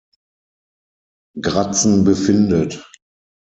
[1.39, 2.83] Gratzen befindet.